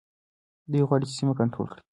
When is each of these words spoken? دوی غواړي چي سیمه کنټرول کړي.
دوی 0.71 0.87
غواړي 0.87 1.05
چي 1.09 1.13
سیمه 1.19 1.33
کنټرول 1.39 1.67
کړي. 1.71 1.81